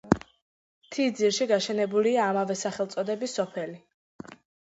მთის 0.85 1.11
ძირში 1.19 1.47
გაშენებულია 1.51 2.23
ამავე 2.31 2.57
სახელწოდების 2.63 3.37
სოფელი. 3.41 4.35